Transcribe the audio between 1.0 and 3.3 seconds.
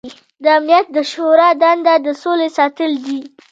شورا دنده د سولې ساتل دي.